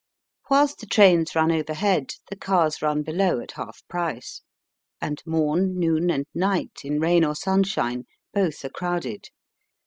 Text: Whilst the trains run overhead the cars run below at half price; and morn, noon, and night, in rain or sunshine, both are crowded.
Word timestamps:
Whilst 0.49 0.79
the 0.79 0.87
trains 0.87 1.35
run 1.35 1.51
overhead 1.51 2.13
the 2.27 2.35
cars 2.35 2.81
run 2.81 3.03
below 3.03 3.39
at 3.39 3.51
half 3.51 3.83
price; 3.87 4.41
and 4.99 5.21
morn, 5.27 5.77
noon, 5.77 6.09
and 6.09 6.25
night, 6.33 6.79
in 6.83 6.99
rain 6.99 7.23
or 7.23 7.35
sunshine, 7.35 8.05
both 8.33 8.65
are 8.65 8.69
crowded. 8.69 9.29